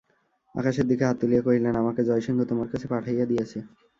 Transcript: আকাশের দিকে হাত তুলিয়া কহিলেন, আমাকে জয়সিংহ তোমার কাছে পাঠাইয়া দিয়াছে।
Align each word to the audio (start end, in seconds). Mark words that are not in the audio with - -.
আকাশের 0.55 0.85
দিকে 0.87 1.03
হাত 1.05 1.15
তুলিয়া 1.21 1.41
কহিলেন, 1.41 1.73
আমাকে 1.75 2.01
জয়সিংহ 2.03 2.39
তোমার 2.51 2.67
কাছে 2.71 2.85
পাঠাইয়া 2.87 3.25
দিয়াছে। 3.25 3.59